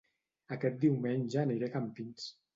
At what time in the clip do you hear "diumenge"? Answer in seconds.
0.85-1.41